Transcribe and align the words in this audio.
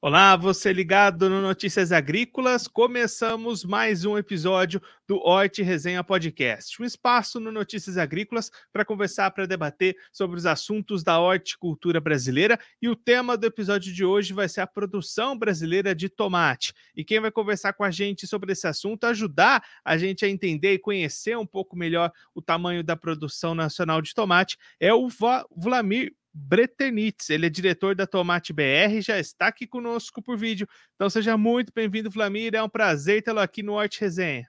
Olá, 0.00 0.36
você 0.36 0.72
ligado 0.72 1.28
no 1.28 1.42
Notícias 1.42 1.90
Agrícolas. 1.90 2.68
Começamos 2.68 3.64
mais 3.64 4.04
um 4.04 4.16
episódio 4.16 4.80
do 5.08 5.16
Horti 5.16 5.60
Resenha 5.60 6.04
Podcast, 6.04 6.80
um 6.80 6.84
espaço 6.84 7.40
no 7.40 7.50
Notícias 7.50 7.98
Agrícolas 7.98 8.48
para 8.72 8.84
conversar, 8.84 9.32
para 9.32 9.44
debater 9.44 9.96
sobre 10.12 10.36
os 10.36 10.46
assuntos 10.46 11.02
da 11.02 11.18
horticultura 11.18 12.00
brasileira. 12.00 12.60
E 12.80 12.88
o 12.88 12.94
tema 12.94 13.36
do 13.36 13.44
episódio 13.44 13.92
de 13.92 14.04
hoje 14.04 14.32
vai 14.32 14.48
ser 14.48 14.60
a 14.60 14.68
produção 14.68 15.36
brasileira 15.36 15.92
de 15.96 16.08
tomate. 16.08 16.72
E 16.94 17.04
quem 17.04 17.18
vai 17.18 17.32
conversar 17.32 17.72
com 17.72 17.82
a 17.82 17.90
gente 17.90 18.24
sobre 18.24 18.52
esse 18.52 18.68
assunto, 18.68 19.02
ajudar 19.02 19.64
a 19.84 19.98
gente 19.98 20.24
a 20.24 20.28
entender 20.28 20.74
e 20.74 20.78
conhecer 20.78 21.36
um 21.36 21.46
pouco 21.46 21.76
melhor 21.76 22.12
o 22.32 22.40
tamanho 22.40 22.84
da 22.84 22.94
produção 22.94 23.52
nacional 23.52 24.00
de 24.00 24.14
tomate, 24.14 24.56
é 24.78 24.94
o 24.94 25.08
Vladimir 25.56 26.14
Bretenitz. 26.32 27.30
Ele 27.30 27.46
é 27.46 27.50
diretor 27.50 27.94
da 27.94 28.06
Tomate 28.06 28.52
BR, 28.52 29.00
já 29.00 29.18
está 29.18 29.48
aqui 29.48 29.66
conosco 29.66 30.22
por 30.22 30.36
vídeo. 30.36 30.66
Então 30.94 31.08
seja 31.08 31.36
muito 31.36 31.72
bem-vindo, 31.74 32.10
Flamir. 32.10 32.54
É 32.54 32.62
um 32.62 32.68
prazer 32.68 33.22
tê-lo 33.22 33.40
aqui 33.40 33.62
no 33.62 33.74
Horte 33.74 34.00
Resenha. 34.00 34.48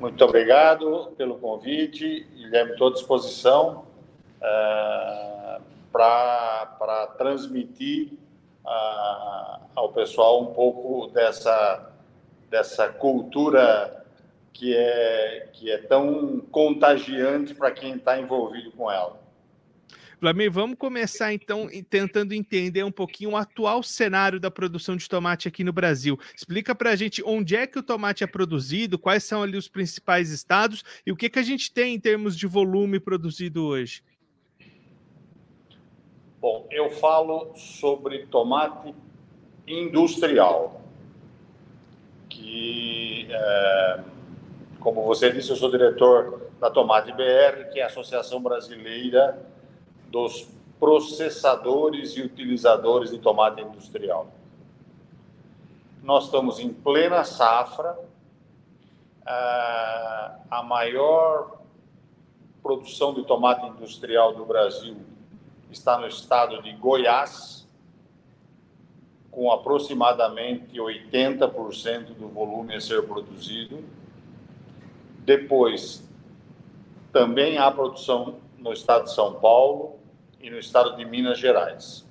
Muito 0.00 0.24
obrigado 0.24 1.12
pelo 1.16 1.38
convite. 1.38 2.24
Guilherme, 2.34 2.72
estou 2.72 2.88
à 2.88 2.92
disposição 2.92 3.86
uh, 4.36 5.62
para 5.90 7.14
transmitir 7.18 8.12
ao 9.74 9.92
pessoal 9.92 10.42
um 10.42 10.52
pouco 10.52 11.08
dessa, 11.12 11.90
dessa 12.50 12.88
cultura 12.88 14.04
que 14.52 14.76
é, 14.76 15.48
que 15.52 15.70
é 15.70 15.78
tão 15.78 16.40
contagiante 16.50 17.54
para 17.54 17.70
quem 17.70 17.94
está 17.94 18.18
envolvido 18.18 18.70
com 18.72 18.90
ela. 18.90 19.18
Vladimir, 20.20 20.50
vamos 20.50 20.76
começar 20.76 21.32
então 21.32 21.68
tentando 21.88 22.34
entender 22.34 22.82
um 22.82 22.90
pouquinho 22.90 23.30
o 23.30 23.36
atual 23.36 23.84
cenário 23.84 24.40
da 24.40 24.50
produção 24.50 24.96
de 24.96 25.08
tomate 25.08 25.46
aqui 25.46 25.62
no 25.62 25.72
Brasil. 25.72 26.18
Explica 26.34 26.74
para 26.74 26.90
a 26.90 26.96
gente 26.96 27.22
onde 27.24 27.54
é 27.54 27.68
que 27.68 27.78
o 27.78 27.82
tomate 27.82 28.24
é 28.24 28.26
produzido, 28.26 28.98
quais 28.98 29.22
são 29.22 29.44
ali 29.44 29.56
os 29.56 29.68
principais 29.68 30.30
estados 30.30 30.84
e 31.06 31.12
o 31.12 31.16
que, 31.16 31.30
que 31.30 31.38
a 31.38 31.42
gente 31.42 31.72
tem 31.72 31.94
em 31.94 32.00
termos 32.00 32.36
de 32.36 32.48
volume 32.48 32.98
produzido 32.98 33.64
hoje. 33.64 34.02
Bom, 36.40 36.66
eu 36.68 36.90
falo 36.90 37.54
sobre 37.54 38.26
tomate 38.26 38.94
industrial, 39.68 40.82
que, 42.28 43.28
é, 43.30 44.00
como 44.80 45.04
você 45.04 45.30
disse, 45.30 45.50
eu 45.50 45.56
sou 45.56 45.70
diretor 45.70 46.50
da 46.60 46.70
Tomate 46.70 47.12
BR, 47.12 47.70
que 47.72 47.78
é 47.78 47.84
a 47.84 47.86
Associação 47.86 48.40
Brasileira 48.40 49.46
dos 50.08 50.48
processadores 50.78 52.16
e 52.16 52.22
utilizadores 52.22 53.10
de 53.10 53.18
tomate 53.18 53.60
industrial. 53.60 54.28
Nós 56.02 56.24
estamos 56.24 56.58
em 56.58 56.72
plena 56.72 57.24
safra, 57.24 57.98
ah, 59.26 60.36
a 60.50 60.62
maior 60.62 61.58
produção 62.62 63.12
de 63.12 63.24
tomate 63.24 63.66
industrial 63.66 64.34
do 64.34 64.44
Brasil 64.44 64.96
está 65.70 65.98
no 65.98 66.06
estado 66.06 66.62
de 66.62 66.72
Goiás, 66.72 67.66
com 69.30 69.52
aproximadamente 69.52 70.78
80% 70.78 72.14
do 72.14 72.28
volume 72.28 72.74
a 72.74 72.80
ser 72.80 73.06
produzido. 73.06 73.84
Depois, 75.18 76.02
também 77.12 77.58
há 77.58 77.70
produção 77.70 78.36
no 78.58 78.72
estado 78.72 79.04
de 79.04 79.14
São 79.14 79.34
Paulo, 79.34 79.97
e 80.40 80.50
no 80.50 80.58
estado 80.58 80.96
de 80.96 81.04
Minas 81.04 81.38
Gerais. 81.38 82.06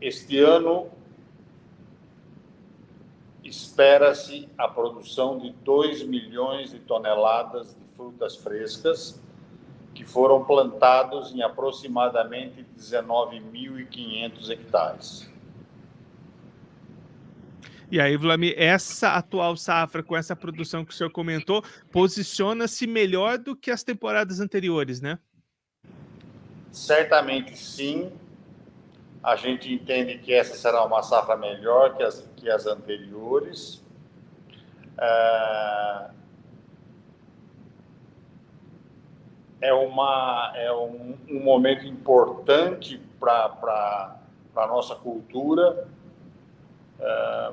Este 0.00 0.38
ano, 0.38 0.90
espera-se 3.42 4.48
a 4.58 4.68
produção 4.68 5.38
de 5.38 5.50
2 5.50 6.02
milhões 6.04 6.70
de 6.70 6.78
toneladas 6.80 7.74
de 7.74 7.84
frutas 7.94 8.36
frescas, 8.36 9.22
que 9.94 10.04
foram 10.04 10.44
plantados 10.44 11.32
em 11.34 11.42
aproximadamente 11.42 12.66
19.500 12.76 14.50
hectares. 14.50 15.30
E 17.90 18.00
aí, 18.00 18.16
Vladimir, 18.16 18.54
essa 18.58 19.14
atual 19.14 19.56
safra, 19.56 20.02
com 20.02 20.16
essa 20.16 20.34
produção 20.34 20.84
que 20.84 20.92
o 20.92 20.94
senhor 20.94 21.10
comentou, 21.10 21.62
posiciona-se 21.90 22.86
melhor 22.86 23.38
do 23.38 23.54
que 23.54 23.70
as 23.70 23.84
temporadas 23.84 24.40
anteriores, 24.40 25.00
né? 25.00 25.18
Certamente 26.76 27.56
sim. 27.56 28.12
A 29.22 29.34
gente 29.34 29.72
entende 29.72 30.18
que 30.18 30.34
essa 30.34 30.54
será 30.54 30.84
uma 30.84 31.02
safra 31.02 31.34
melhor 31.34 31.96
que 31.96 32.02
as, 32.02 32.20
que 32.36 32.50
as 32.50 32.66
anteriores. 32.66 33.82
É, 34.98 36.10
é, 39.62 39.72
uma, 39.72 40.52
é 40.54 40.70
um, 40.70 41.16
um 41.30 41.42
momento 41.42 41.86
importante 41.86 43.00
para 43.18 44.14
a 44.54 44.66
nossa 44.66 44.94
cultura, 44.94 45.88
é, 47.00 47.52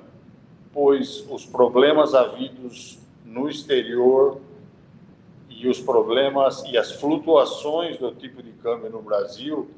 pois 0.74 1.26
os 1.30 1.46
problemas 1.46 2.14
havidos 2.14 3.00
no 3.24 3.48
exterior 3.48 4.42
e 5.63 5.68
os 5.69 5.79
problemas 5.79 6.62
e 6.66 6.78
as 6.78 6.91
flutuações 6.91 7.97
do 7.97 8.13
tipo 8.13 8.44
de 8.44 8.51
câmbio 8.51 8.90
no 8.90 9.01
Brasil 9.01 9.72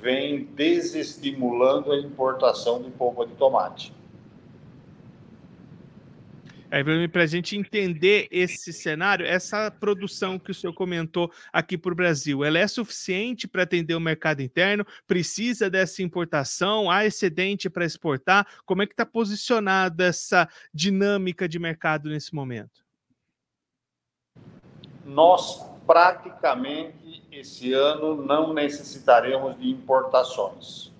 vêm 0.00 0.44
desestimulando 0.44 1.90
a 1.90 1.98
importação 1.98 2.80
de 2.80 2.90
polpa 2.92 3.26
de 3.26 3.34
tomate. 3.34 3.92
Aí, 6.70 7.08
para 7.08 7.24
a 7.24 7.26
gente 7.26 7.56
entender 7.56 8.28
esse 8.30 8.72
cenário, 8.72 9.26
essa 9.26 9.70
produção 9.70 10.38
que 10.38 10.52
o 10.52 10.54
senhor 10.54 10.72
comentou 10.72 11.30
aqui 11.52 11.76
para 11.76 11.92
o 11.92 11.96
Brasil, 11.96 12.44
ela 12.44 12.58
é 12.58 12.66
suficiente 12.66 13.46
para 13.46 13.64
atender 13.64 13.94
o 13.94 14.00
mercado 14.00 14.40
interno? 14.40 14.86
Precisa 15.06 15.68
dessa 15.68 16.02
importação? 16.02 16.90
Há 16.90 17.04
excedente 17.04 17.68
para 17.68 17.84
exportar? 17.84 18.46
Como 18.64 18.80
é 18.80 18.86
que 18.86 18.94
está 18.94 19.04
posicionada 19.04 20.04
essa 20.04 20.48
dinâmica 20.72 21.48
de 21.48 21.58
mercado 21.58 22.08
nesse 22.08 22.34
momento? 22.34 22.82
Nós 25.04 25.64
praticamente 25.86 27.22
esse 27.30 27.72
ano 27.72 28.14
não 28.14 28.52
necessitaremos 28.52 29.58
de 29.58 29.70
importações. 29.70 30.92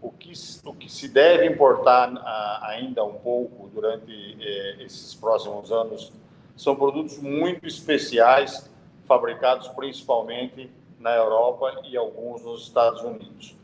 O 0.00 0.10
que, 0.10 0.32
o 0.64 0.74
que 0.74 0.90
se 0.90 1.08
deve 1.08 1.46
importar 1.46 2.16
a, 2.16 2.68
ainda 2.68 3.04
um 3.04 3.14
pouco 3.14 3.68
durante 3.68 4.36
eh, 4.40 4.76
esses 4.84 5.14
próximos 5.14 5.72
anos 5.72 6.12
são 6.56 6.76
produtos 6.76 7.18
muito 7.18 7.66
especiais, 7.66 8.70
fabricados 9.06 9.68
principalmente 9.68 10.70
na 10.98 11.14
Europa 11.14 11.80
e 11.84 11.96
alguns 11.96 12.42
nos 12.42 12.62
Estados 12.62 13.02
Unidos. 13.02 13.56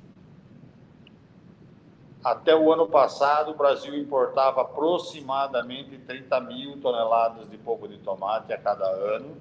Até 2.24 2.54
o 2.54 2.72
ano 2.72 2.86
passado, 2.86 3.50
o 3.50 3.54
Brasil 3.54 3.96
importava 3.98 4.60
aproximadamente 4.60 5.98
30 5.98 6.40
mil 6.40 6.80
toneladas 6.80 7.50
de 7.50 7.58
polpa 7.58 7.88
de 7.88 7.98
tomate 7.98 8.52
a 8.52 8.58
cada 8.58 8.86
ano. 8.86 9.36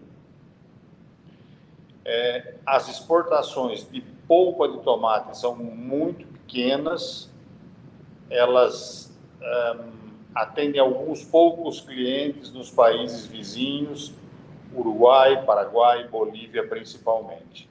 É, 2.03 2.55
as 2.65 2.89
exportações 2.89 3.87
de 3.89 4.01
polpa 4.27 4.67
de 4.67 4.79
tomate 4.79 5.37
são 5.37 5.55
muito 5.55 6.25
pequenas, 6.25 7.29
elas 8.27 9.15
um, 9.39 9.91
atendem 10.33 10.81
alguns 10.81 11.23
poucos 11.23 11.81
clientes 11.81 12.51
nos 12.51 12.71
países 12.71 13.27
vizinhos, 13.27 14.11
Uruguai, 14.73 15.43
Paraguai, 15.45 16.07
Bolívia 16.07 16.67
principalmente. 16.67 17.69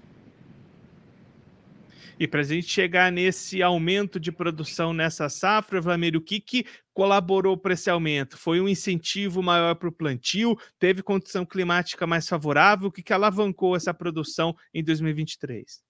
E 2.20 2.28
para 2.28 2.40
a 2.40 2.44
gente 2.44 2.66
chegar 2.66 3.10
nesse 3.10 3.62
aumento 3.62 4.20
de 4.20 4.30
produção 4.30 4.92
nessa 4.92 5.30
safra, 5.30 5.80
Vlamir, 5.80 6.14
o 6.14 6.20
que, 6.20 6.38
que 6.38 6.66
colaborou 6.92 7.56
para 7.56 7.72
esse 7.72 7.88
aumento? 7.88 8.36
Foi 8.36 8.60
um 8.60 8.68
incentivo 8.68 9.42
maior 9.42 9.74
para 9.76 9.88
o 9.88 9.92
plantio? 9.92 10.54
Teve 10.78 11.02
condição 11.02 11.46
climática 11.46 12.06
mais 12.06 12.28
favorável? 12.28 12.88
O 12.88 12.92
que, 12.92 13.02
que 13.02 13.14
alavancou 13.14 13.74
essa 13.74 13.94
produção 13.94 14.54
em 14.74 14.84
2023? 14.84 15.82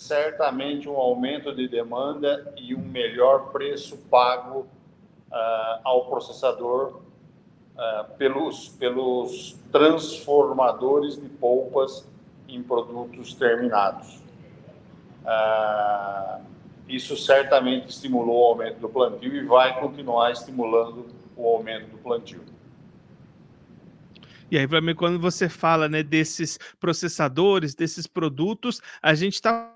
Certamente 0.00 0.88
um 0.88 0.96
aumento 0.96 1.54
de 1.54 1.68
demanda 1.68 2.54
e 2.56 2.74
um 2.74 2.80
melhor 2.80 3.52
preço 3.52 3.98
pago 4.08 4.60
uh, 4.60 5.80
ao 5.84 6.08
processador 6.08 7.02
uh, 7.74 8.16
pelos, 8.16 8.70
pelos 8.70 9.52
transformadores 9.70 11.20
de 11.20 11.28
polpas 11.28 12.08
em 12.48 12.62
produtos 12.62 13.34
terminados. 13.34 14.26
Ah, 15.24 16.40
isso 16.88 17.16
certamente 17.16 17.90
estimulou 17.90 18.40
o 18.40 18.46
aumento 18.46 18.80
do 18.80 18.88
plantio 18.88 19.34
e 19.34 19.44
vai 19.44 19.78
continuar 19.78 20.32
estimulando 20.32 21.06
o 21.36 21.46
aumento 21.46 21.88
do 21.90 21.98
plantio. 21.98 22.42
E 24.50 24.56
aí, 24.56 24.66
quando 24.94 25.20
você 25.20 25.48
fala 25.48 25.88
né, 25.88 26.02
desses 26.02 26.58
processadores, 26.80 27.74
desses 27.74 28.06
produtos, 28.06 28.80
a 29.02 29.14
gente 29.14 29.34
está 29.34 29.74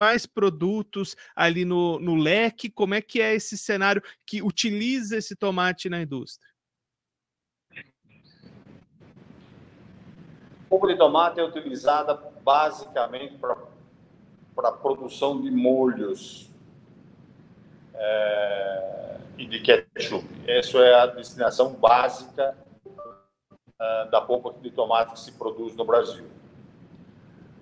mais 0.00 0.24
produtos 0.24 1.16
ali 1.34 1.64
no, 1.64 1.98
no 1.98 2.14
leque? 2.14 2.70
Como 2.70 2.94
é 2.94 3.02
que 3.02 3.20
é 3.20 3.34
esse 3.34 3.58
cenário 3.58 4.00
que 4.24 4.40
utiliza 4.40 5.16
esse 5.16 5.34
tomate 5.34 5.88
na 5.88 6.00
indústria? 6.00 6.48
polpa 10.68 10.86
de 10.86 10.96
tomate 10.96 11.40
é 11.40 11.44
utilizada 11.44 12.14
basicamente 12.48 13.36
para 13.36 13.58
a 14.70 14.72
produção 14.72 15.38
de 15.38 15.50
molhos 15.50 16.48
é, 17.92 19.16
e 19.36 19.44
de 19.44 19.60
ketchup. 19.60 20.26
Essa 20.46 20.78
é 20.78 20.94
a 20.94 21.06
destinação 21.08 21.74
básica 21.74 22.56
é, 23.78 24.06
da 24.06 24.22
polpa 24.22 24.54
de 24.62 24.70
tomate 24.70 25.12
que 25.12 25.20
se 25.20 25.32
produz 25.32 25.76
no 25.76 25.84
Brasil. 25.84 26.24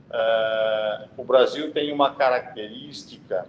É, 0.09 1.09
o 1.17 1.25
Brasil 1.25 1.73
tem 1.73 1.93
uma 1.93 2.15
característica 2.15 3.45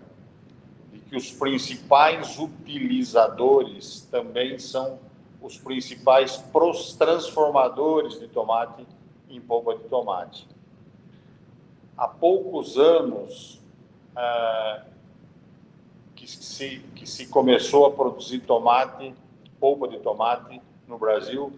de 0.91 0.97
que 1.01 1.15
os 1.15 1.31
principais 1.31 2.39
utilizadores 2.39 4.07
também 4.09 4.57
são 4.57 4.97
os 5.39 5.55
principais 5.55 6.43
transformadores 6.97 8.19
de 8.19 8.27
tomate 8.27 8.87
em 9.29 9.39
polpa 9.39 9.75
de 9.75 9.83
tomate. 9.83 10.56
Há 11.97 12.07
poucos 12.07 12.77
anos 12.77 13.59
é, 14.15 14.81
que, 16.15 16.27
se, 16.27 16.79
que 16.95 17.07
se 17.07 17.27
começou 17.27 17.87
a 17.87 17.91
produzir 17.91 18.39
tomate, 18.41 19.15
polpa 19.59 19.87
de 19.87 19.99
tomate 19.99 20.61
no 20.87 20.99
Brasil 20.99 21.51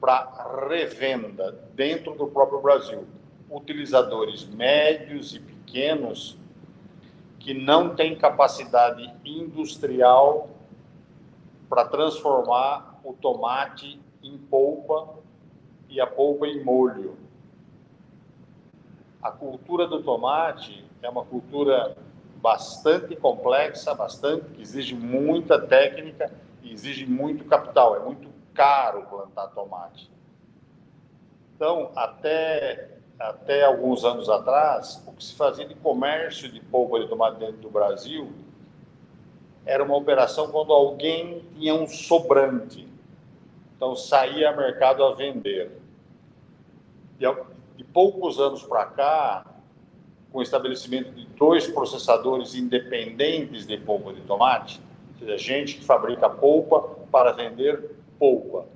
para 0.00 0.66
revenda 0.68 1.52
dentro 1.74 2.14
do 2.14 2.26
próprio 2.26 2.60
Brasil. 2.60 3.06
Utilizadores 3.48 4.44
médios 4.46 5.34
e 5.34 5.38
pequenos 5.38 6.36
que 7.38 7.54
não 7.54 7.94
têm 7.94 8.16
capacidade 8.16 9.14
industrial 9.24 10.48
para 11.68 11.84
transformar 11.84 13.00
o 13.04 13.12
tomate 13.12 14.00
em 14.22 14.38
polpa 14.38 15.14
e 15.88 16.00
a 16.00 16.06
polpa 16.06 16.46
em 16.46 16.64
molho. 16.64 17.16
A 19.24 19.30
cultura 19.30 19.86
do 19.86 20.02
tomate 20.02 20.84
é 21.00 21.08
uma 21.08 21.24
cultura 21.24 21.96
bastante 22.42 23.16
complexa, 23.16 23.94
bastante 23.94 24.50
que 24.50 24.60
exige 24.60 24.94
muita 24.94 25.58
técnica 25.58 26.30
e 26.62 26.70
exige 26.70 27.06
muito 27.06 27.42
capital. 27.46 27.96
É 27.96 28.00
muito 28.00 28.28
caro 28.52 29.06
plantar 29.06 29.48
tomate. 29.48 30.12
Então, 31.56 31.90
até 31.96 32.90
até 33.18 33.64
alguns 33.64 34.04
anos 34.04 34.28
atrás, 34.28 35.02
o 35.06 35.12
que 35.12 35.24
se 35.24 35.34
fazia 35.34 35.66
de 35.66 35.74
comércio 35.76 36.52
de 36.52 36.60
polpa 36.60 37.00
de 37.00 37.08
tomate 37.08 37.38
dentro 37.38 37.56
do 37.56 37.70
Brasil 37.70 38.30
era 39.64 39.82
uma 39.82 39.96
operação 39.96 40.50
quando 40.50 40.70
alguém 40.70 41.42
tinha 41.54 41.74
um 41.74 41.86
sobrante. 41.86 42.86
Então, 43.74 43.96
saía 43.96 44.50
ao 44.50 44.56
mercado 44.56 45.02
a 45.02 45.14
vender 45.14 45.80
de 47.76 47.84
poucos 47.84 48.38
anos 48.38 48.62
para 48.62 48.86
cá, 48.86 49.46
com 50.32 50.38
o 50.38 50.42
estabelecimento 50.42 51.12
de 51.12 51.26
dois 51.26 51.66
processadores 51.66 52.54
independentes 52.54 53.66
de 53.66 53.76
polpa 53.76 54.12
de 54.12 54.20
tomate, 54.22 54.80
ou 55.12 55.18
seja, 55.20 55.38
gente 55.38 55.76
que 55.76 55.84
fabrica 55.84 56.28
polpa 56.28 56.80
para 57.10 57.32
vender 57.32 57.96
polpa. 58.18 58.66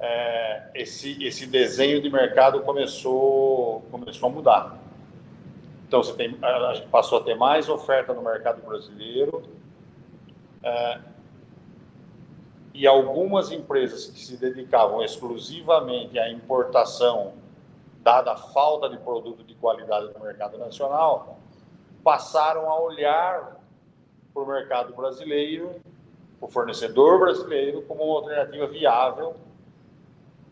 É, 0.00 0.70
esse, 0.74 1.22
esse 1.22 1.46
desenho 1.46 2.00
de 2.00 2.10
mercado 2.10 2.60
começou, 2.62 3.82
começou 3.90 4.28
a 4.28 4.32
mudar. 4.32 4.78
Então, 5.86 6.02
você 6.02 6.14
tem, 6.14 6.36
a 6.40 6.74
gente 6.74 6.88
passou 6.88 7.18
a 7.18 7.22
ter 7.22 7.34
mais 7.34 7.68
oferta 7.68 8.14
no 8.14 8.22
mercado 8.22 8.62
brasileiro 8.66 9.42
é, 10.62 10.98
e 12.72 12.86
algumas 12.86 13.52
empresas 13.52 14.06
que 14.06 14.18
se 14.18 14.38
dedicavam 14.38 15.04
exclusivamente 15.04 16.18
à 16.18 16.30
importação, 16.30 17.34
dada 18.02 18.32
a 18.32 18.36
falta 18.36 18.88
de 18.88 18.98
produto 18.98 19.44
de 19.44 19.54
qualidade 19.54 20.12
no 20.12 20.20
mercado 20.20 20.58
nacional, 20.58 21.38
passaram 22.02 22.68
a 22.68 22.80
olhar 22.80 23.60
para 24.34 24.42
o 24.42 24.46
mercado 24.46 24.94
brasileiro, 24.94 25.80
o 26.40 26.48
fornecedor 26.48 27.20
brasileiro, 27.20 27.82
como 27.82 28.02
uma 28.02 28.16
alternativa 28.16 28.66
viável. 28.66 29.36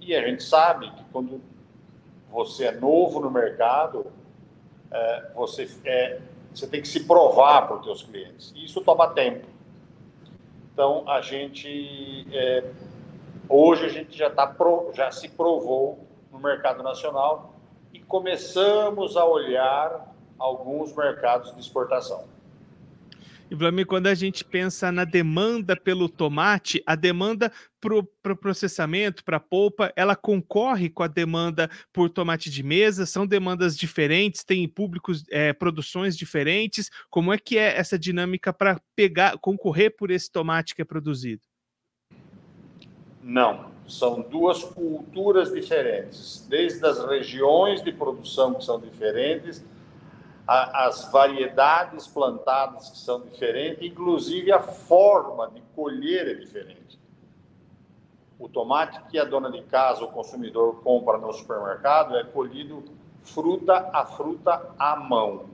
E 0.00 0.14
a 0.14 0.26
gente 0.26 0.42
sabe 0.42 0.90
que 0.92 1.04
quando 1.12 1.40
você 2.30 2.66
é 2.66 2.72
novo 2.72 3.18
no 3.18 3.30
mercado, 3.30 4.06
é, 4.90 5.30
você, 5.34 5.68
é, 5.84 6.20
você 6.54 6.68
tem 6.68 6.80
que 6.80 6.88
se 6.88 7.04
provar 7.04 7.66
para 7.66 7.78
os 7.78 7.84
seus 7.84 8.02
clientes. 8.04 8.52
E 8.54 8.64
isso 8.64 8.80
toma 8.82 9.08
tempo. 9.08 9.46
Então, 10.72 11.08
a 11.08 11.20
gente, 11.20 12.26
é, 12.32 12.70
hoje 13.48 13.84
a 13.84 13.88
gente 13.88 14.16
já, 14.16 14.30
tá 14.30 14.54
já 14.94 15.10
se 15.10 15.28
provou 15.28 16.09
mercado 16.40 16.82
nacional 16.82 17.54
e 17.92 18.00
começamos 18.00 19.16
a 19.16 19.24
olhar 19.24 20.14
alguns 20.38 20.94
mercados 20.94 21.54
de 21.54 21.60
exportação. 21.60 22.24
E, 23.50 23.54
Vladimir, 23.54 23.84
quando 23.84 24.06
a 24.06 24.14
gente 24.14 24.44
pensa 24.44 24.92
na 24.92 25.04
demanda 25.04 25.74
pelo 25.74 26.08
tomate, 26.08 26.80
a 26.86 26.94
demanda 26.94 27.50
para 27.80 27.98
o 27.98 28.04
pro 28.04 28.36
processamento, 28.36 29.24
para 29.24 29.38
a 29.38 29.40
polpa, 29.40 29.92
ela 29.96 30.14
concorre 30.14 30.88
com 30.88 31.02
a 31.02 31.08
demanda 31.08 31.68
por 31.92 32.08
tomate 32.08 32.48
de 32.48 32.62
mesa? 32.62 33.04
São 33.06 33.26
demandas 33.26 33.76
diferentes? 33.76 34.44
Tem 34.44 34.68
públicos, 34.68 35.24
é, 35.30 35.52
produções 35.52 36.16
diferentes? 36.16 36.90
Como 37.10 37.32
é 37.32 37.38
que 37.38 37.58
é 37.58 37.76
essa 37.76 37.98
dinâmica 37.98 38.52
para 38.52 38.80
pegar, 38.94 39.36
concorrer 39.38 39.96
por 39.96 40.12
esse 40.12 40.30
tomate 40.30 40.72
que 40.72 40.82
é 40.82 40.84
produzido? 40.84 41.42
Não, 43.22 43.70
são 43.86 44.22
duas 44.22 44.62
culturas 44.62 45.52
diferentes, 45.52 46.46
desde 46.48 46.84
as 46.86 47.04
regiões 47.04 47.82
de 47.82 47.92
produção 47.92 48.54
que 48.54 48.64
são 48.64 48.80
diferentes, 48.80 49.64
as 50.46 51.10
variedades 51.12 52.08
plantadas 52.08 52.90
que 52.90 52.98
são 52.98 53.20
diferentes, 53.20 53.82
inclusive 53.82 54.50
a 54.50 54.60
forma 54.60 55.48
de 55.48 55.60
colher 55.76 56.28
é 56.28 56.34
diferente. 56.34 56.98
O 58.38 58.48
tomate 58.48 59.00
que 59.10 59.18
a 59.18 59.24
dona 59.24 59.50
de 59.50 59.62
casa, 59.62 60.02
o 60.02 60.08
consumidor, 60.08 60.82
compra 60.82 61.18
no 61.18 61.32
supermercado 61.32 62.16
é 62.16 62.24
colhido 62.24 62.82
fruta 63.22 63.90
a 63.92 64.06
fruta 64.06 64.74
à 64.78 64.96
mão. 64.96 65.44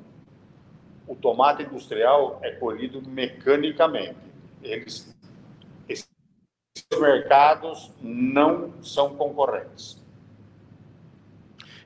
O 1.07 1.15
tomate 1.15 1.65
industrial 1.65 2.39
é 2.43 2.53
colhido 2.53 3.03
mecanicamente. 3.03 4.17
Eles, 4.63 5.16
mercados 6.99 7.91
não 8.01 8.73
são 8.83 9.15
concorrentes. 9.15 10.01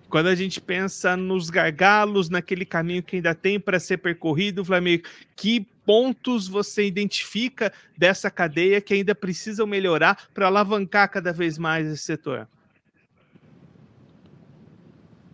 Quando 0.08 0.26
a 0.26 0.34
gente 0.34 0.60
pensa 0.60 1.16
nos 1.16 1.50
gargalos, 1.50 2.28
naquele 2.28 2.64
caminho 2.64 3.02
que 3.02 3.16
ainda 3.16 3.32
tem 3.32 3.60
para 3.60 3.78
ser 3.78 3.98
percorrido, 3.98 4.64
Flamengo, 4.64 5.04
que 5.36 5.60
pontos 5.86 6.48
você 6.48 6.84
identifica 6.84 7.72
dessa 7.96 8.28
cadeia 8.28 8.80
que 8.80 8.92
ainda 8.92 9.14
precisam 9.14 9.66
melhorar 9.68 10.28
para 10.34 10.48
alavancar 10.48 11.08
cada 11.10 11.32
vez 11.32 11.56
mais 11.58 11.86
esse 11.86 12.02
setor? 12.02 12.48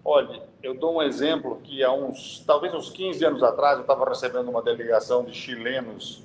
Olha, 0.04 0.42
eu 0.62 0.75
dou 0.75 0.97
um 0.97 1.02
exemplo 1.02 1.61
que 1.64 1.83
há 1.83 1.92
uns, 1.92 2.45
talvez 2.47 2.75
uns 2.75 2.90
15 2.90 3.25
anos 3.25 3.42
atrás, 3.42 3.76
eu 3.76 3.80
estava 3.80 4.09
recebendo 4.09 4.49
uma 4.49 4.62
delegação 4.62 5.25
de 5.25 5.35
chilenos 5.35 6.23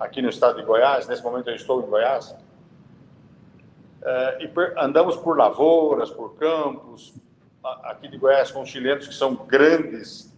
aqui 0.00 0.20
no 0.22 0.28
estado 0.28 0.56
de 0.58 0.66
Goiás, 0.66 1.06
nesse 1.06 1.22
momento 1.22 1.48
eu 1.48 1.54
estou 1.54 1.82
em 1.82 1.86
Goiás, 1.86 2.34
e 4.40 4.50
andamos 4.78 5.16
por 5.16 5.36
lavouras, 5.36 6.10
por 6.10 6.34
campos, 6.34 7.14
aqui 7.84 8.08
de 8.08 8.18
Goiás 8.18 8.50
com 8.50 8.64
chilenos 8.66 9.06
que 9.06 9.14
são 9.14 9.34
grandes 9.34 10.34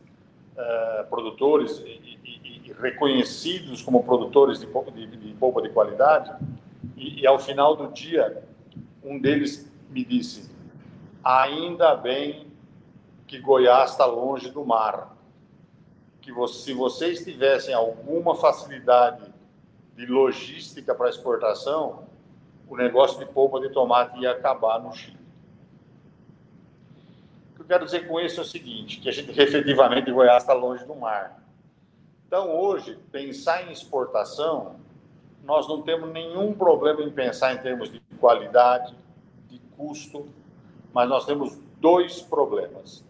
uh, 0.56 1.08
produtores 1.08 1.78
e, 1.78 2.18
e, 2.24 2.68
e, 2.68 2.72
reconhecidos 2.72 3.80
como 3.80 4.04
produtores 4.04 4.60
de, 4.60 4.66
de, 4.66 5.06
de 5.16 5.34
polpa 5.34 5.62
de 5.62 5.70
qualidade. 5.70 6.30
E, 6.96 7.22
e, 7.22 7.26
ao 7.26 7.38
final 7.38 7.74
do 7.74 7.88
dia, 7.92 8.44
um 9.02 9.18
deles 9.18 9.70
me 9.88 10.04
disse: 10.04 10.50
ainda 11.22 11.94
bem 11.94 12.46
que 13.26 13.38
Goiás 13.38 13.92
está 13.92 14.04
longe 14.04 14.50
do 14.50 14.64
mar. 14.64 15.16
Que 16.20 16.32
você, 16.32 16.64
se 16.64 16.74
vocês 16.74 17.24
tivessem 17.24 17.74
alguma 17.74 18.34
facilidade 18.34 19.32
de 19.94 20.06
logística 20.06 20.94
para 20.94 21.10
exportação, 21.10 22.03
o 22.68 22.76
negócio 22.76 23.18
de 23.18 23.26
polpa 23.26 23.60
de 23.60 23.68
tomate 23.70 24.18
ia 24.20 24.32
acabar 24.32 24.78
no 24.80 24.92
Chile 24.92 25.24
eu 27.64 27.68
quero 27.68 27.84
dizer 27.86 28.06
com 28.06 28.20
isso 28.20 28.40
é 28.40 28.42
o 28.42 28.46
seguinte, 28.46 29.00
que 29.00 29.08
a 29.08 29.12
gente 29.12 29.30
efetivamente 29.40 30.12
Goiás 30.12 30.42
está 30.42 30.52
longe 30.52 30.84
do 30.84 30.94
mar. 30.94 31.42
Então, 32.26 32.54
hoje, 32.54 32.98
pensar 33.10 33.66
em 33.66 33.72
exportação, 33.72 34.76
nós 35.42 35.66
não 35.66 35.82
temos 35.82 36.12
nenhum 36.12 36.52
problema 36.52 37.02
em 37.02 37.10
pensar 37.10 37.54
em 37.54 37.58
termos 37.58 37.90
de 37.90 38.00
qualidade, 38.20 38.94
de 39.48 39.58
custo, 39.76 40.28
mas 40.92 41.08
nós 41.08 41.24
temos 41.24 41.58
dois 41.80 42.20
problemas. 42.20 43.04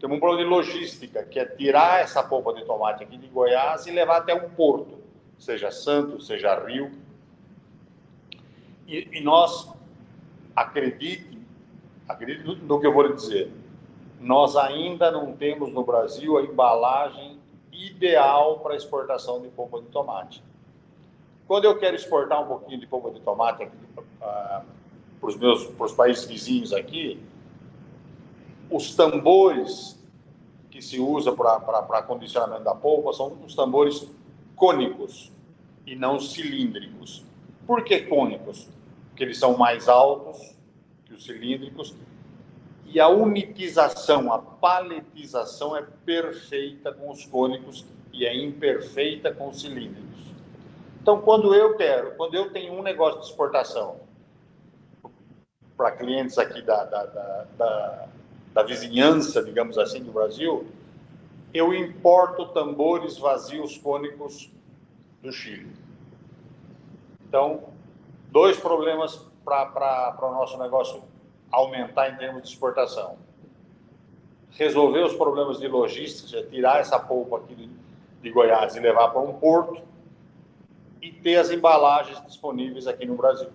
temos 0.00 0.16
um 0.16 0.20
problema 0.20 0.44
de 0.44 0.48
logística, 0.48 1.24
que 1.24 1.38
é 1.38 1.44
tirar 1.44 2.00
essa 2.00 2.22
polpa 2.22 2.52
de 2.52 2.64
tomate 2.64 3.02
aqui 3.02 3.16
de 3.16 3.26
Goiás 3.26 3.86
e 3.86 3.90
levar 3.90 4.18
até 4.18 4.34
um 4.34 4.50
porto, 4.50 4.98
seja 5.38 5.70
Santos, 5.70 6.26
seja 6.26 6.54
Rio. 6.64 6.92
E, 8.86 9.08
e 9.18 9.20
nós, 9.20 9.70
acredite, 10.54 11.38
acredite 12.08 12.44
no 12.62 12.80
que 12.80 12.86
eu 12.86 12.92
vou 12.92 13.02
lhe 13.02 13.14
dizer, 13.14 13.52
nós 14.20 14.56
ainda 14.56 15.10
não 15.10 15.32
temos 15.32 15.72
no 15.72 15.84
Brasil 15.84 16.38
a 16.38 16.42
embalagem 16.42 17.38
ideal 17.72 18.60
para 18.60 18.74
exportação 18.76 19.40
de 19.42 19.48
polpa 19.48 19.80
de 19.80 19.88
tomate. 19.88 20.42
Quando 21.46 21.64
eu 21.64 21.78
quero 21.78 21.94
exportar 21.94 22.42
um 22.42 22.46
pouquinho 22.46 22.80
de 22.80 22.86
polpa 22.86 23.10
de 23.10 23.20
tomate 23.20 23.64
uh, 23.64 24.64
para 25.20 25.28
os 25.28 25.36
meus 25.36 25.64
para 25.64 25.86
os 25.86 25.92
países 25.92 26.24
vizinhos 26.24 26.72
aqui, 26.72 27.22
os 28.70 28.94
tambores 28.94 29.96
que 30.70 30.82
se 30.82 30.98
usa 30.98 31.32
para 31.32 32.02
condicionamento 32.02 32.64
da 32.64 32.74
polpa 32.74 33.12
são 33.12 33.38
os 33.44 33.54
tambores 33.54 34.10
cônicos 34.56 35.32
e 35.86 35.94
não 35.94 36.18
cilíndricos. 36.18 37.24
Por 37.66 37.84
que 37.84 38.00
cônicos? 38.00 38.68
Porque 39.16 39.24
eles 39.24 39.38
são 39.38 39.56
mais 39.56 39.88
altos 39.88 40.54
que 41.06 41.14
os 41.14 41.24
cilíndricos 41.24 41.96
e 42.84 43.00
a 43.00 43.08
unitização, 43.08 44.30
a 44.30 44.38
paletização 44.38 45.74
é 45.74 45.82
perfeita 46.04 46.92
com 46.92 47.10
os 47.10 47.24
cônicos 47.24 47.86
e 48.12 48.26
é 48.26 48.36
imperfeita 48.36 49.32
com 49.32 49.48
os 49.48 49.62
cilíndricos. 49.62 50.20
Então, 51.00 51.22
quando 51.22 51.54
eu 51.54 51.78
quero, 51.78 52.14
quando 52.16 52.34
eu 52.34 52.50
tenho 52.52 52.74
um 52.74 52.82
negócio 52.82 53.20
de 53.20 53.26
exportação 53.28 54.00
para 55.78 55.92
clientes 55.92 56.36
aqui 56.36 56.60
da, 56.60 56.84
da, 56.84 57.06
da, 57.06 57.46
da, 57.56 58.08
da 58.52 58.62
vizinhança, 58.64 59.42
digamos 59.42 59.78
assim, 59.78 60.02
do 60.02 60.12
Brasil, 60.12 60.66
eu 61.54 61.72
importo 61.72 62.48
tambores 62.48 63.16
vazios 63.16 63.78
cônicos 63.78 64.50
do 65.22 65.32
Chile. 65.32 65.72
Então, 67.26 67.74
dois 68.36 68.58
problemas 68.58 69.26
para 69.46 70.14
o 70.20 70.30
nosso 70.30 70.58
negócio 70.58 71.02
aumentar 71.50 72.10
em 72.10 72.16
termos 72.18 72.42
de 72.42 72.48
exportação. 72.50 73.16
Resolver 74.50 75.04
os 75.04 75.14
problemas 75.14 75.58
de 75.58 75.66
logística, 75.66 76.42
tirar 76.42 76.80
essa 76.80 76.98
polpa 76.98 77.38
aqui 77.38 77.54
de, 77.54 77.70
de 78.20 78.30
Goiás 78.30 78.76
e 78.76 78.80
levar 78.80 79.08
para 79.08 79.22
um 79.22 79.32
porto 79.32 79.80
e 81.00 81.10
ter 81.10 81.36
as 81.36 81.50
embalagens 81.50 82.22
disponíveis 82.26 82.86
aqui 82.86 83.06
no 83.06 83.16
Brasil. 83.16 83.48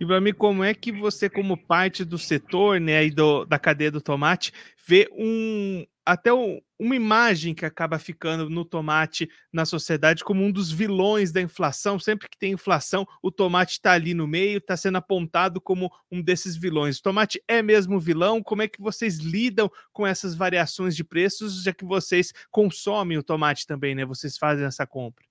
E 0.00 0.06
para 0.06 0.18
mim, 0.18 0.32
como 0.32 0.64
é 0.64 0.72
que 0.72 0.90
você, 0.90 1.28
como 1.28 1.58
parte 1.58 2.06
do 2.06 2.16
setor, 2.16 2.80
né, 2.80 2.96
aí 2.96 3.10
do, 3.10 3.44
da 3.44 3.58
cadeia 3.58 3.90
do 3.90 4.00
tomate, 4.00 4.50
vê 4.82 5.10
um 5.12 5.84
até 6.04 6.32
um, 6.32 6.60
uma 6.78 6.94
imagem 6.94 7.54
que 7.54 7.64
acaba 7.64 7.98
ficando 7.98 8.50
no 8.50 8.64
tomate 8.64 9.28
na 9.52 9.64
sociedade 9.64 10.22
como 10.22 10.42
um 10.42 10.52
dos 10.52 10.70
vilões 10.70 11.32
da 11.32 11.40
inflação. 11.40 11.98
Sempre 11.98 12.28
que 12.28 12.36
tem 12.36 12.52
inflação, 12.52 13.06
o 13.22 13.30
tomate 13.30 13.72
está 13.72 13.92
ali 13.92 14.12
no 14.12 14.26
meio, 14.26 14.58
está 14.58 14.76
sendo 14.76 14.98
apontado 14.98 15.60
como 15.60 15.90
um 16.12 16.20
desses 16.20 16.56
vilões. 16.56 16.98
O 16.98 17.02
tomate 17.02 17.42
é 17.48 17.62
mesmo 17.62 17.98
vilão? 17.98 18.42
Como 18.42 18.62
é 18.62 18.68
que 18.68 18.80
vocês 18.80 19.18
lidam 19.18 19.70
com 19.92 20.06
essas 20.06 20.34
variações 20.34 20.94
de 20.94 21.02
preços, 21.02 21.62
já 21.62 21.72
que 21.72 21.84
vocês 21.84 22.32
consomem 22.50 23.16
o 23.16 23.22
tomate 23.22 23.66
também, 23.66 23.94
né? 23.94 24.04
Vocês 24.04 24.36
fazem 24.36 24.66
essa 24.66 24.86
compra. 24.86 25.24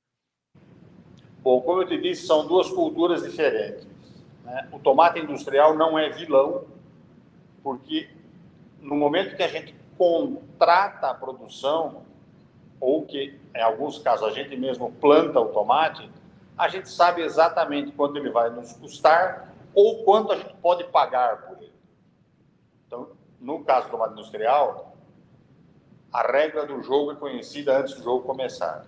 Bom, 1.44 1.62
como 1.62 1.82
eu 1.82 1.88
te 1.88 2.00
disse, 2.00 2.26
são 2.26 2.48
duas 2.48 2.70
culturas 2.70 3.22
diferentes. 3.22 3.86
Né? 4.46 4.70
O 4.72 4.80
tomate 4.80 5.20
industrial 5.20 5.76
não 5.76 6.00
é 6.00 6.10
vilão, 6.10 6.66
porque 7.62 8.10
no 8.82 8.96
momento 8.96 9.36
que 9.36 9.44
a 9.44 9.48
gente 9.48 9.83
contrata 9.98 11.10
a 11.10 11.14
produção, 11.14 12.04
ou 12.80 13.06
que, 13.06 13.40
em 13.56 13.62
alguns 13.62 13.98
casos, 14.00 14.28
a 14.28 14.32
gente 14.32 14.56
mesmo 14.58 14.92
planta 14.92 15.40
o 15.40 15.48
tomate, 15.48 16.10
a 16.58 16.68
gente 16.68 16.90
sabe 16.90 17.22
exatamente 17.22 17.92
quanto 17.92 18.18
ele 18.18 18.30
vai 18.30 18.50
nos 18.50 18.74
custar 18.74 19.54
ou 19.74 20.04
quanto 20.04 20.32
a 20.32 20.36
gente 20.36 20.54
pode 20.56 20.84
pagar 20.86 21.48
por 21.48 21.58
ele. 21.58 21.74
Então, 22.86 23.08
no 23.40 23.64
caso 23.64 23.88
do 23.88 23.92
tomate 23.92 24.14
industrial, 24.14 24.96
a 26.12 26.22
regra 26.22 26.66
do 26.66 26.82
jogo 26.84 27.14
é 27.14 27.16
conhecida 27.16 27.80
antes 27.80 27.96
do 27.96 28.04
jogo 28.04 28.24
começar. 28.24 28.86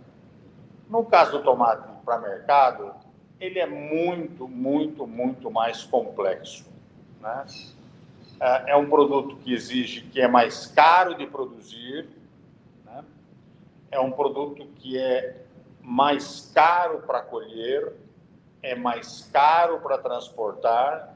No 0.90 1.04
caso 1.06 1.32
do 1.32 1.44
tomate 1.44 1.88
para 2.06 2.20
mercado, 2.20 2.94
ele 3.40 3.60
é 3.60 3.66
muito, 3.66 4.48
muito, 4.48 5.08
muito 5.08 5.50
mais 5.50 5.84
complexo. 5.84 6.66
Né? 7.20 7.46
É, 8.40 8.72
é 8.72 8.76
um 8.76 8.90
produto 8.90 9.38
que 9.38 9.54
exige, 9.54 10.02
que 10.02 10.20
é 10.20 10.28
mais 10.28 10.68
caro 10.68 11.16
de 11.16 11.26
produzir, 11.26 12.08
né? 12.86 13.04
é 13.92 14.00
um 14.00 14.12
produto 14.12 14.66
que 14.76 14.98
é 14.98 15.42
mais 15.82 16.52
caro 16.54 17.00
para 17.00 17.22
colher, 17.22 17.94
é 18.62 18.76
mais 18.76 19.30
caro 19.32 19.80
para 19.80 19.98
transportar, 19.98 21.16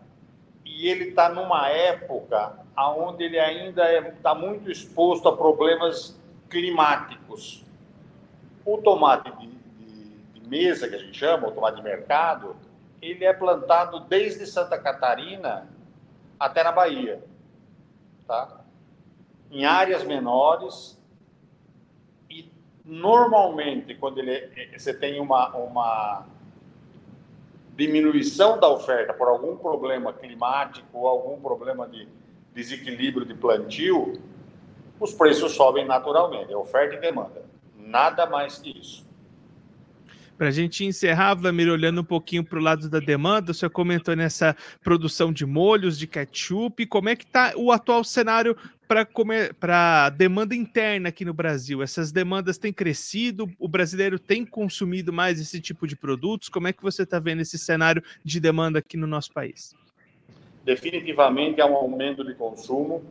e 0.64 0.88
ele 0.88 1.10
está 1.10 1.30
numa 1.30 1.68
época 1.70 2.54
onde 2.78 3.24
ele 3.24 3.40
ainda 3.40 3.84
está 3.92 4.08
é, 4.08 4.12
tá 4.12 4.36
muito 4.36 4.72
exposto 4.72 5.28
a 5.28 5.36
problemas 5.36 6.18
climáticos. 6.50 7.66
O 8.64 8.78
tomate 8.78 9.32
de 9.32 10.48
mesa, 10.48 10.88
que 10.88 10.96
a 10.96 11.00
gente 11.00 11.18
chama, 11.18 11.48
ou 11.48 11.54
tomate 11.54 11.78
de 11.78 11.84
mercado, 11.84 12.56
ele 13.02 13.26
é 13.26 13.34
plantado 13.34 14.02
desde 14.02 14.46
Santa 14.46 14.78
Catarina 14.78 15.68
até 16.40 16.64
na 16.64 16.72
Bahia. 16.72 17.22
Tá? 18.26 18.62
Em 19.52 19.66
áreas 19.66 20.04
menores. 20.04 20.98
E 22.30 22.52
normalmente, 22.86 23.96
quando 23.96 24.20
ele, 24.20 24.32
é, 24.32 24.78
você 24.78 24.94
tem 24.94 25.20
uma, 25.20 25.50
uma 25.56 26.26
diminuição 27.76 28.60
da 28.60 28.70
oferta 28.70 29.14
por 29.14 29.28
algum 29.28 29.58
problema 29.58 30.14
climático 30.14 30.88
ou 30.94 31.08
algum 31.08 31.40
problema 31.42 31.88
de 31.88 32.08
desequilíbrio 32.54 33.26
de 33.26 33.34
plantio, 33.34 34.22
os 35.00 35.14
preços 35.14 35.54
sobem 35.54 35.86
naturalmente, 35.86 36.52
é 36.52 36.58
oferta 36.58 36.96
e 36.96 37.00
demanda. 37.00 37.46
Nada 37.76 38.26
mais 38.26 38.58
que 38.58 38.78
isso. 38.78 39.09
Para 40.40 40.48
a 40.48 40.52
gente 40.52 40.86
encerrar, 40.86 41.36
Vlamir, 41.36 41.68
olhando 41.68 42.00
um 42.00 42.04
pouquinho 42.04 42.46
para 42.46 42.58
o 42.58 42.62
lado 42.62 42.90
da 42.90 43.00
demanda, 43.00 43.54
senhor 43.54 43.70
comentou 43.72 44.16
nessa 44.16 44.56
produção 44.82 45.34
de 45.34 45.46
molhos, 45.46 46.00
de 46.00 46.08
ketchup, 46.08 46.86
como 46.86 47.10
é 47.10 47.16
que 47.18 47.26
está 47.26 47.52
o 47.58 47.74
atual 47.74 48.06
cenário 48.06 48.56
para 48.88 50.06
a 50.06 50.10
demanda 50.10 50.56
interna 50.56 51.10
aqui 51.10 51.26
no 51.26 51.34
Brasil? 51.34 51.84
Essas 51.84 52.14
demandas 52.14 52.58
têm 52.58 52.72
crescido, 52.72 53.52
o 53.60 53.68
brasileiro 53.68 54.18
tem 54.18 54.46
consumido 54.46 55.12
mais 55.12 55.42
esse 55.42 55.60
tipo 55.60 55.86
de 55.86 55.98
produtos? 55.98 56.48
Como 56.48 56.70
é 56.70 56.72
que 56.72 56.82
você 56.82 57.04
está 57.04 57.20
vendo 57.20 57.42
esse 57.42 57.58
cenário 57.58 58.02
de 58.24 58.40
demanda 58.40 58.80
aqui 58.80 58.96
no 58.96 59.08
nosso 59.08 59.34
país? 59.34 59.76
Definitivamente 60.64 61.60
há 61.60 61.66
um 61.66 61.76
aumento 61.76 62.24
de 62.24 62.34
consumo. 62.34 63.04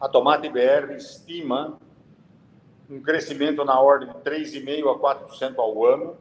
A 0.00 0.08
Tomate 0.08 0.48
BR 0.48 0.96
estima 0.96 1.78
um 2.88 3.00
crescimento 3.00 3.64
na 3.64 3.80
ordem 3.80 4.08
de 4.08 4.14
3,5% 4.18 4.90
a 4.90 5.16
4% 5.28 5.58
ao 5.58 5.84
ano. 5.84 6.16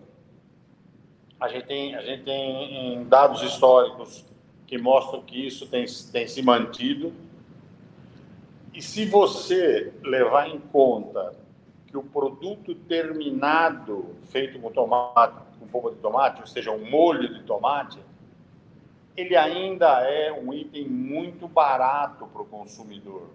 A 1.39 1.47
gente, 1.47 1.67
tem, 1.67 1.95
a 1.95 2.01
gente 2.01 2.23
tem 2.23 3.03
dados 3.05 3.41
históricos 3.41 4.25
que 4.65 4.77
mostram 4.77 5.21
que 5.21 5.45
isso 5.45 5.67
tem, 5.67 5.85
tem 6.11 6.27
se 6.27 6.41
mantido. 6.41 7.13
E 8.73 8.81
se 8.81 9.05
você 9.05 9.93
levar 10.03 10.49
em 10.49 10.59
conta 10.59 11.35
que 11.87 11.97
o 11.97 12.03
produto 12.03 12.73
terminado 12.73 14.15
feito 14.23 14.59
com 14.59 14.71
tomate, 14.71 15.35
com 15.59 15.67
polpa 15.67 15.91
de 15.91 15.97
tomate, 15.97 16.41
ou 16.41 16.47
seja, 16.47 16.71
um 16.71 16.89
molho 16.89 17.33
de 17.33 17.43
tomate, 17.43 17.99
ele 19.15 19.35
ainda 19.35 20.01
é 20.01 20.31
um 20.31 20.53
item 20.53 20.87
muito 20.89 21.47
barato 21.47 22.27
para 22.27 22.41
o 22.41 22.45
consumidor. 22.45 23.29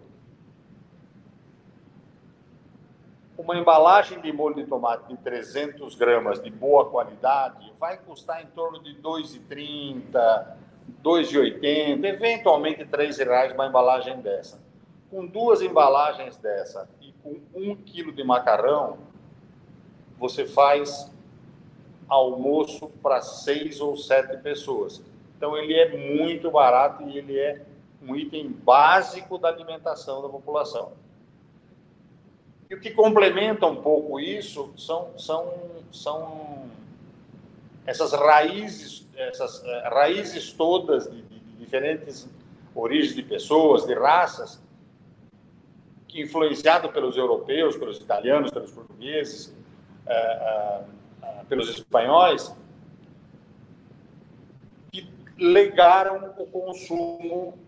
Uma 3.41 3.57
embalagem 3.57 4.21
de 4.21 4.31
molho 4.31 4.55
de 4.55 4.67
tomate 4.67 5.09
de 5.09 5.17
300 5.17 5.95
gramas 5.95 6.43
de 6.43 6.51
boa 6.51 6.91
qualidade 6.91 7.73
vai 7.81 7.97
custar 7.97 8.43
em 8.43 8.47
torno 8.49 8.79
de 8.83 8.91
R$ 8.91 8.99
2,30, 9.03 10.13
R$ 10.13 10.55
2,80, 11.03 12.05
eventualmente 12.05 12.83
R$ 12.83 13.25
reais 13.25 13.55
uma 13.55 13.67
embalagem 13.67 14.21
dessa. 14.21 14.61
Com 15.11 15.27
duas 15.27 15.63
embalagens 15.63 16.37
dessa 16.37 16.87
e 17.01 17.13
com 17.23 17.41
um 17.55 17.75
quilo 17.75 18.13
de 18.13 18.23
macarrão, 18.23 18.99
você 20.19 20.47
faz 20.47 21.11
almoço 22.07 22.89
para 23.03 23.23
seis 23.23 23.81
ou 23.81 23.97
sete 23.97 24.37
pessoas. 24.37 25.03
Então 25.37 25.57
ele 25.57 25.73
é 25.73 25.97
muito 25.97 26.51
barato 26.51 27.03
e 27.05 27.17
ele 27.17 27.39
é 27.39 27.63
um 28.03 28.15
item 28.15 28.49
básico 28.51 29.39
da 29.39 29.49
alimentação 29.49 30.21
da 30.21 30.29
população. 30.29 30.93
E 32.71 32.75
o 32.75 32.81
que 32.81 32.93
complementa 32.93 33.67
um 33.67 33.77
pouco 33.77 34.21
isso 34.21 34.73
são, 34.77 35.11
são, 35.19 35.53
são 35.93 36.71
essas 37.85 38.13
raízes, 38.13 39.09
essas 39.17 39.65
eh, 39.65 39.89
raízes 39.89 40.53
todas 40.53 41.11
de, 41.11 41.21
de, 41.21 41.41
de 41.41 41.57
diferentes 41.57 42.29
origens 42.73 43.17
de 43.17 43.25
pessoas, 43.25 43.85
de 43.85 43.95
raças, 43.95 44.63
influenciado 46.15 46.91
pelos 46.91 47.17
europeus, 47.17 47.77
pelos 47.77 47.99
italianos, 47.99 48.51
pelos 48.51 48.71
portugueses, 48.71 49.55
é, 50.07 50.15
é, 51.23 51.45
pelos 51.49 51.69
espanhóis, 51.69 52.55
que 54.91 55.09
legaram 55.39 56.35
o 56.39 56.47
consumo 56.47 57.59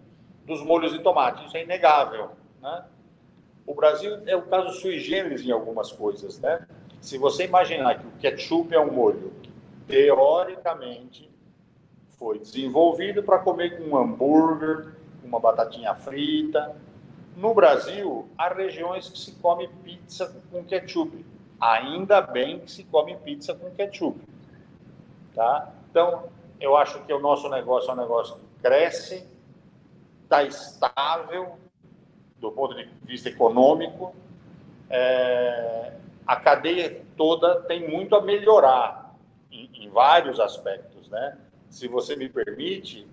dos 0.46 0.62
molhos 0.62 0.92
de 0.92 1.00
tomate. 1.00 1.46
Isso 1.46 1.56
é 1.56 1.62
inegável. 1.62 2.30
Né? 2.60 2.84
O 3.66 3.74
Brasil 3.74 4.18
é 4.26 4.36
o 4.36 4.42
caso 4.42 4.80
sui 4.80 4.98
generis 4.98 5.42
em 5.42 5.50
algumas 5.50 5.92
coisas. 5.92 6.38
Né? 6.40 6.66
Se 7.00 7.18
você 7.18 7.44
imaginar 7.44 7.98
que 7.98 8.06
o 8.06 8.10
ketchup 8.20 8.74
é 8.74 8.80
um 8.80 8.92
molho 8.92 9.32
teoricamente, 9.86 11.30
foi 12.18 12.38
desenvolvido 12.38 13.22
para 13.22 13.38
comer 13.38 13.76
com 13.76 13.84
um 13.84 13.96
hambúrguer, 13.96 14.94
uma 15.24 15.40
batatinha 15.40 15.94
frita. 15.94 16.74
No 17.36 17.54
Brasil, 17.54 18.28
há 18.36 18.48
regiões 18.48 19.08
que 19.08 19.18
se 19.18 19.32
come 19.32 19.68
pizza 19.84 20.34
com 20.50 20.62
ketchup. 20.64 21.24
Ainda 21.60 22.20
bem 22.20 22.60
que 22.60 22.70
se 22.70 22.84
come 22.84 23.16
pizza 23.16 23.54
com 23.54 23.70
ketchup. 23.70 24.20
Tá? 25.34 25.72
Então, 25.90 26.24
eu 26.60 26.76
acho 26.76 27.00
que 27.04 27.12
o 27.12 27.18
nosso 27.18 27.48
negócio 27.48 27.90
é 27.90 27.92
um 27.94 27.96
negócio 27.96 28.36
que 28.36 28.62
cresce, 28.62 29.26
está 30.24 30.44
estável 30.44 31.56
do 32.42 32.50
ponto 32.50 32.74
de 32.74 32.86
vista 33.04 33.28
econômico. 33.28 34.12
É, 34.90 35.92
a 36.26 36.36
cadeia 36.36 37.02
toda 37.16 37.62
tem 37.62 37.88
muito 37.88 38.16
a 38.16 38.20
melhorar 38.20 39.14
em, 39.50 39.70
em, 39.72 39.88
vários 39.88 40.40
aspectos, 40.40 41.08
né? 41.08 41.38
Se 41.70 41.86
você 41.86 42.16
me 42.16 42.28
permite, 42.28 43.06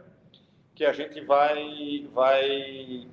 que 0.73 0.85
a 0.85 0.93
gente 0.93 1.21
vai, 1.23 2.09
vai 2.15 3.09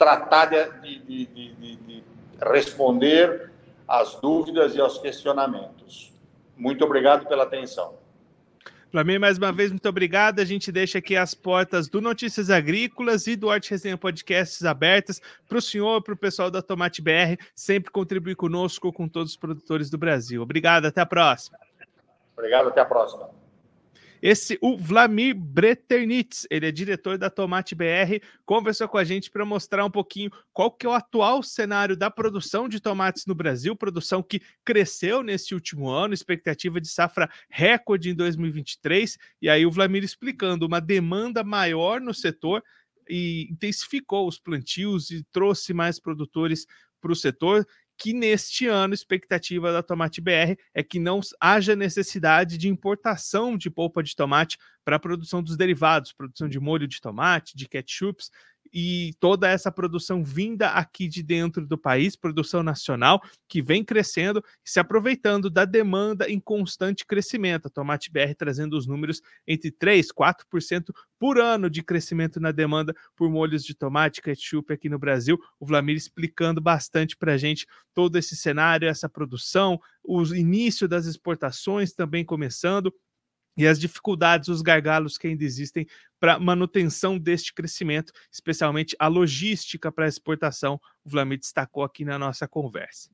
tratar 0.00 0.46
de, 0.46 0.98
de, 0.98 1.26
de, 1.26 1.76
de 1.76 2.04
responder 2.40 3.52
às 3.86 4.14
dúvidas 4.14 4.74
e 4.74 4.80
aos 4.80 4.96
questionamentos. 4.96 6.10
Muito 6.56 6.82
obrigado 6.82 7.26
pela 7.26 7.42
atenção. 7.42 7.98
Flamengo, 8.90 9.20
mais 9.20 9.36
uma 9.36 9.52
vez, 9.52 9.70
muito 9.70 9.86
obrigado. 9.86 10.40
A 10.40 10.44
gente 10.44 10.72
deixa 10.72 10.98
aqui 10.98 11.16
as 11.16 11.34
portas 11.34 11.86
do 11.86 12.00
Notícias 12.00 12.48
Agrícolas 12.48 13.26
e 13.26 13.36
do 13.36 13.50
Arte 13.50 13.70
Resenha 13.70 13.98
Podcasts 13.98 14.64
abertas 14.64 15.20
para 15.46 15.58
o 15.58 15.62
senhor, 15.62 16.02
para 16.02 16.14
o 16.14 16.16
pessoal 16.16 16.50
da 16.50 16.62
Tomate 16.62 17.02
BR, 17.02 17.36
sempre 17.54 17.92
contribuir 17.92 18.36
conosco, 18.36 18.90
com 18.90 19.06
todos 19.06 19.32
os 19.32 19.36
produtores 19.36 19.90
do 19.90 19.98
Brasil. 19.98 20.40
Obrigado, 20.40 20.86
até 20.86 21.02
a 21.02 21.06
próxima. 21.06 21.58
Obrigado, 22.34 22.68
até 22.68 22.80
a 22.80 22.86
próxima. 22.86 23.28
Esse, 24.22 24.58
o 24.60 24.76
Vlamir 24.76 25.34
Breternitz, 25.34 26.46
ele 26.50 26.66
é 26.66 26.72
diretor 26.72 27.16
da 27.16 27.30
Tomate 27.30 27.74
BR, 27.74 28.22
conversou 28.44 28.88
com 28.88 28.98
a 28.98 29.04
gente 29.04 29.30
para 29.30 29.44
mostrar 29.44 29.84
um 29.84 29.90
pouquinho 29.90 30.30
qual 30.52 30.70
que 30.70 30.86
é 30.86 30.88
o 30.88 30.92
atual 30.92 31.42
cenário 31.42 31.96
da 31.96 32.10
produção 32.10 32.68
de 32.68 32.80
tomates 32.80 33.26
no 33.26 33.34
Brasil, 33.34 33.74
produção 33.74 34.22
que 34.22 34.42
cresceu 34.64 35.22
nesse 35.22 35.54
último 35.54 35.88
ano, 35.88 36.12
expectativa 36.12 36.80
de 36.80 36.88
safra 36.88 37.30
recorde 37.48 38.10
em 38.10 38.14
2023, 38.14 39.18
e 39.40 39.48
aí 39.48 39.64
o 39.64 39.70
Vlamir 39.70 40.04
explicando 40.04 40.66
uma 40.66 40.80
demanda 40.80 41.42
maior 41.42 42.00
no 42.00 42.12
setor 42.12 42.62
e 43.08 43.48
intensificou 43.50 44.28
os 44.28 44.38
plantios 44.38 45.10
e 45.10 45.24
trouxe 45.32 45.72
mais 45.72 45.98
produtores 45.98 46.66
para 47.00 47.12
o 47.12 47.16
setor 47.16 47.66
que 48.00 48.14
neste 48.14 48.66
ano 48.66 48.94
a 48.94 48.94
expectativa 48.94 49.70
da 49.70 49.82
Tomate 49.82 50.22
BR 50.22 50.56
é 50.72 50.82
que 50.82 50.98
não 50.98 51.20
haja 51.38 51.76
necessidade 51.76 52.56
de 52.56 52.66
importação 52.66 53.58
de 53.58 53.68
polpa 53.68 54.02
de 54.02 54.16
tomate 54.16 54.56
para 54.82 54.96
a 54.96 54.98
produção 54.98 55.42
dos 55.42 55.54
derivados, 55.54 56.10
produção 56.10 56.48
de 56.48 56.58
molho 56.58 56.88
de 56.88 56.98
tomate, 56.98 57.54
de 57.54 57.68
ketchups, 57.68 58.30
e 58.72 59.14
toda 59.18 59.48
essa 59.48 59.70
produção 59.70 60.24
vinda 60.24 60.70
aqui 60.70 61.08
de 61.08 61.22
dentro 61.22 61.66
do 61.66 61.76
país, 61.76 62.16
produção 62.16 62.62
nacional, 62.62 63.20
que 63.48 63.60
vem 63.60 63.84
crescendo 63.84 64.42
se 64.64 64.78
aproveitando 64.78 65.50
da 65.50 65.64
demanda 65.64 66.28
em 66.30 66.38
constante 66.38 67.04
crescimento. 67.04 67.66
A 67.66 67.70
Tomate 67.70 68.10
BR 68.10 68.34
trazendo 68.36 68.76
os 68.76 68.86
números 68.86 69.20
entre 69.46 69.70
3% 69.70 70.04
e 70.04 70.14
4% 70.14 70.92
por 71.18 71.38
ano 71.38 71.68
de 71.68 71.82
crescimento 71.82 72.40
na 72.40 72.52
demanda 72.52 72.94
por 73.16 73.28
molhos 73.28 73.64
de 73.64 73.74
tomate, 73.74 74.22
ketchup 74.22 74.72
aqui 74.72 74.88
no 74.88 74.98
Brasil. 74.98 75.38
O 75.58 75.66
Vlamir 75.66 75.96
explicando 75.96 76.60
bastante 76.60 77.16
para 77.16 77.34
a 77.34 77.36
gente 77.36 77.66
todo 77.92 78.16
esse 78.16 78.36
cenário, 78.36 78.88
essa 78.88 79.08
produção, 79.08 79.80
o 80.02 80.22
início 80.34 80.88
das 80.88 81.06
exportações 81.06 81.92
também 81.92 82.24
começando 82.24 82.92
e 83.60 83.66
as 83.66 83.78
dificuldades, 83.78 84.48
os 84.48 84.62
gargalos 84.62 85.18
que 85.18 85.26
ainda 85.26 85.44
existem 85.44 85.86
para 86.18 86.38
manutenção 86.38 87.18
deste 87.18 87.52
crescimento, 87.52 88.10
especialmente 88.32 88.96
a 88.98 89.06
logística 89.06 89.92
para 89.92 90.08
exportação, 90.08 90.80
o 91.04 91.10
Vlamir 91.10 91.38
destacou 91.38 91.84
aqui 91.84 92.02
na 92.02 92.18
nossa 92.18 92.48
conversa. 92.48 93.10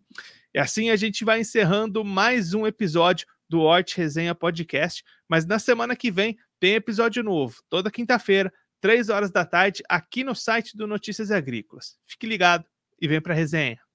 E 0.55 0.59
assim 0.59 0.91
a 0.91 0.97
gente 0.97 1.25
vai 1.25 1.41
encerrando 1.41 2.05
mais 2.05 2.55
um 2.55 2.65
episódio 2.65 3.27
do 3.49 3.61
Hort 3.61 3.95
Resenha 3.97 4.35
Podcast, 4.37 5.03
mas 5.29 5.45
na 5.45 5.59
semana 5.59 5.97
que 5.97 6.13
vem 6.13 6.39
tem 6.61 6.75
episódio 6.75 7.25
novo, 7.25 7.57
toda 7.69 7.91
quinta-feira, 7.91 8.53
três 8.81 9.09
horas 9.09 9.33
da 9.33 9.45
tarde, 9.45 9.83
aqui 9.89 10.23
no 10.23 10.35
site 10.35 10.77
do 10.77 10.87
Notícias 10.87 11.33
Agrícolas. 11.33 11.99
Fique 12.07 12.27
ligado 12.27 12.65
e 13.01 13.09
vem 13.09 13.21
para 13.21 13.35
a 13.35 13.37
resenha. 13.37 13.86